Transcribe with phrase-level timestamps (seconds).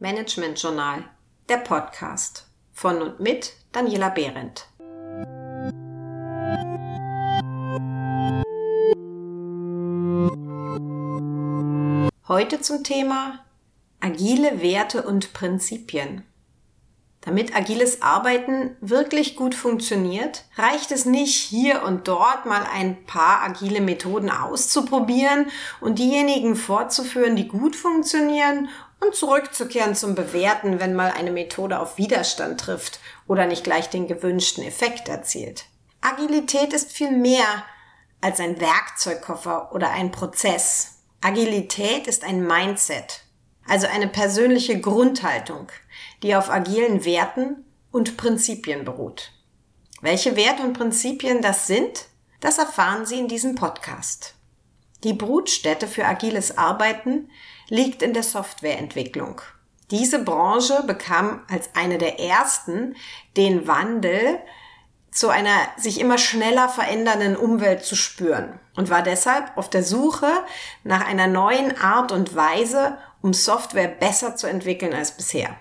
[0.00, 1.02] Management Journal,
[1.48, 4.68] der Podcast von und mit Daniela Behrendt.
[12.28, 13.44] Heute zum Thema
[13.98, 16.22] agile Werte und Prinzipien.
[17.22, 23.42] Damit agiles Arbeiten wirklich gut funktioniert, reicht es nicht, hier und dort mal ein paar
[23.42, 28.68] agile Methoden auszuprobieren und diejenigen fortzuführen, die gut funktionieren
[29.00, 34.06] und zurückzukehren zum Bewerten, wenn mal eine Methode auf Widerstand trifft oder nicht gleich den
[34.06, 35.66] gewünschten Effekt erzielt.
[36.00, 37.64] Agilität ist viel mehr
[38.20, 41.00] als ein Werkzeugkoffer oder ein Prozess.
[41.20, 43.24] Agilität ist ein Mindset,
[43.68, 45.68] also eine persönliche Grundhaltung,
[46.22, 49.32] die auf agilen Werten und Prinzipien beruht.
[50.00, 52.06] Welche Werte und Prinzipien das sind,
[52.40, 54.34] das erfahren Sie in diesem Podcast.
[55.04, 57.30] Die Brutstätte für agiles Arbeiten
[57.68, 59.40] liegt in der Softwareentwicklung.
[59.90, 62.96] Diese Branche bekam als eine der ersten
[63.36, 64.38] den Wandel
[65.10, 70.30] zu einer sich immer schneller verändernden Umwelt zu spüren und war deshalb auf der Suche
[70.84, 75.56] nach einer neuen Art und Weise, um Software besser zu entwickeln als bisher.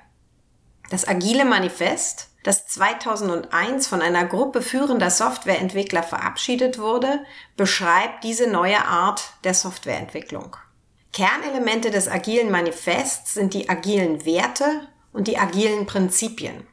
[0.89, 7.25] Das Agile Manifest, das 2001 von einer Gruppe führender Softwareentwickler verabschiedet wurde,
[7.57, 10.55] beschreibt diese neue Art der Softwareentwicklung.
[11.11, 16.65] Kernelemente des agilen Manifests sind die agilen Werte und die agilen Prinzipien.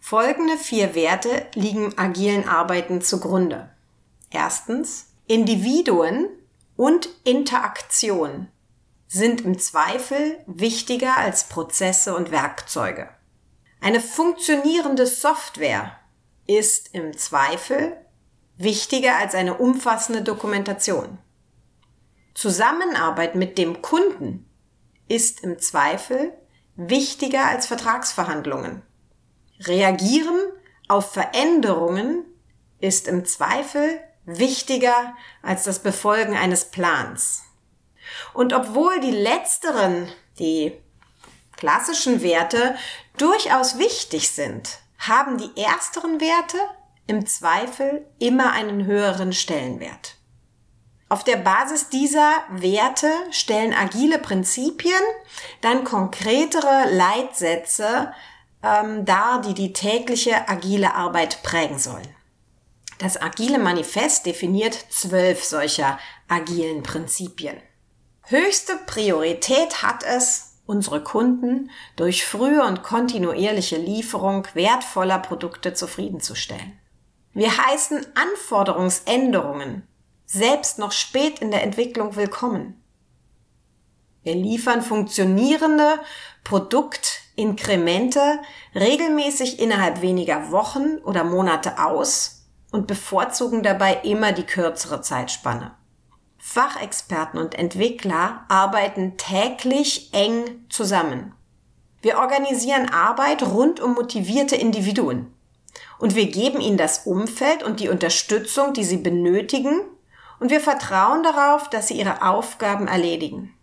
[0.00, 3.68] Folgende vier Werte liegen agilen Arbeiten zugrunde.
[4.30, 6.28] Erstens, Individuen
[6.76, 8.48] und Interaktion
[9.12, 13.08] sind im Zweifel wichtiger als Prozesse und Werkzeuge.
[13.80, 15.98] Eine funktionierende Software
[16.46, 17.96] ist im Zweifel
[18.56, 21.18] wichtiger als eine umfassende Dokumentation.
[22.34, 24.48] Zusammenarbeit mit dem Kunden
[25.08, 26.32] ist im Zweifel
[26.76, 28.82] wichtiger als Vertragsverhandlungen.
[29.58, 30.38] Reagieren
[30.86, 32.24] auf Veränderungen
[32.78, 37.42] ist im Zweifel wichtiger als das Befolgen eines Plans.
[38.32, 40.72] Und obwohl die letzteren, die
[41.56, 42.76] klassischen Werte
[43.18, 46.58] durchaus wichtig sind, haben die ersteren Werte
[47.06, 50.16] im Zweifel immer einen höheren Stellenwert.
[51.08, 55.02] Auf der Basis dieser Werte stellen agile Prinzipien
[55.60, 58.14] dann konkretere Leitsätze
[58.62, 62.14] ähm, dar, die die tägliche agile Arbeit prägen sollen.
[62.98, 65.98] Das agile Manifest definiert zwölf solcher
[66.28, 67.56] agilen Prinzipien.
[68.30, 76.78] Höchste Priorität hat es, unsere Kunden durch frühe und kontinuierliche Lieferung wertvoller Produkte zufriedenzustellen.
[77.34, 79.82] Wir heißen Anforderungsänderungen
[80.26, 82.80] selbst noch spät in der Entwicklung willkommen.
[84.22, 85.98] Wir liefern funktionierende
[86.44, 88.38] Produktinkremente
[88.76, 95.79] regelmäßig innerhalb weniger Wochen oder Monate aus und bevorzugen dabei immer die kürzere Zeitspanne.
[96.42, 101.34] Fachexperten und Entwickler arbeiten täglich eng zusammen.
[102.00, 105.32] Wir organisieren Arbeit rund um motivierte Individuen.
[105.98, 109.82] Und wir geben ihnen das Umfeld und die Unterstützung, die sie benötigen.
[110.40, 113.54] Und wir vertrauen darauf, dass sie ihre Aufgaben erledigen.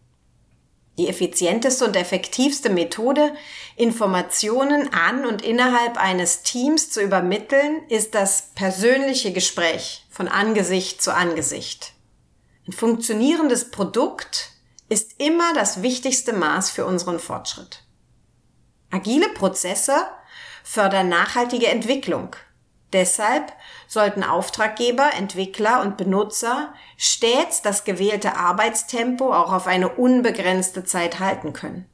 [0.99, 3.33] Die effizienteste und effektivste Methode,
[3.75, 11.13] Informationen an und innerhalb eines Teams zu übermitteln, ist das persönliche Gespräch von Angesicht zu
[11.13, 11.96] Angesicht.
[12.67, 14.51] Ein funktionierendes Produkt
[14.89, 17.83] ist immer das wichtigste Maß für unseren Fortschritt.
[18.91, 20.05] Agile Prozesse
[20.63, 22.35] fördern nachhaltige Entwicklung.
[22.91, 23.53] Deshalb
[23.87, 31.53] sollten Auftraggeber, Entwickler und Benutzer stets das gewählte Arbeitstempo auch auf eine unbegrenzte Zeit halten
[31.53, 31.89] können.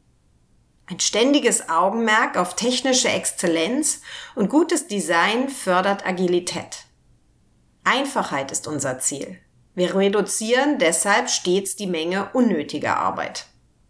[0.87, 4.01] Ein ständiges Augenmerk auf technische Exzellenz
[4.35, 6.85] und gutes Design fördert Agilität.
[7.83, 9.42] Einfachheit ist unser Ziel.
[9.75, 13.47] Wir reduzieren deshalb stets die Menge unnötiger Arbeit.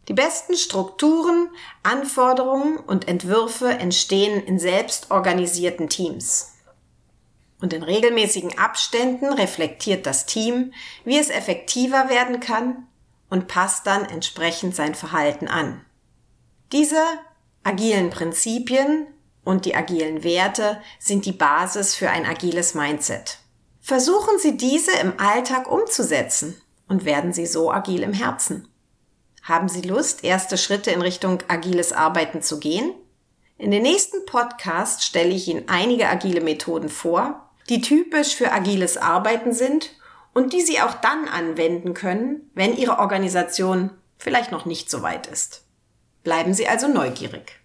[0.07, 1.49] Die besten Strukturen,
[1.81, 6.53] Anforderungen und Entwürfe entstehen in selbstorganisierten Teams.
[7.61, 10.73] Und in regelmäßigen Abständen reflektiert das Team,
[11.05, 12.87] wie es effektiver werden kann
[13.29, 15.85] und passt dann entsprechend sein Verhalten an.
[16.73, 17.01] Diese
[17.63, 19.07] agilen Prinzipien
[19.45, 23.39] und die agilen Werte sind die Basis für ein agiles Mindset.
[23.85, 26.55] Versuchen Sie diese im Alltag umzusetzen
[26.87, 28.69] und werden Sie so agil im Herzen.
[29.41, 32.93] Haben Sie Lust, erste Schritte in Richtung agiles Arbeiten zu gehen?
[33.57, 38.95] In den nächsten Podcast stelle ich Ihnen einige agile Methoden vor, die typisch für agiles
[38.95, 39.89] Arbeiten sind
[40.33, 45.27] und die Sie auch dann anwenden können, wenn Ihre Organisation vielleicht noch nicht so weit
[45.27, 45.65] ist.
[46.23, 47.59] Bleiben Sie also neugierig.